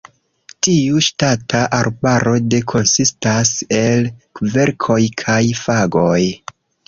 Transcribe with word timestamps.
Tiu 0.67 1.01
ŝtata 1.07 1.59
arbaro 1.79 2.33
de 2.53 2.61
konsistas 2.71 3.51
el 3.81 4.09
kverkoj 4.41 4.99
kaj 5.23 5.39
fagoj. 5.63 6.19